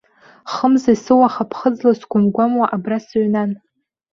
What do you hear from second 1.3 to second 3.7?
ԥхыӡла сгәамгәамуа абра сыҩнан.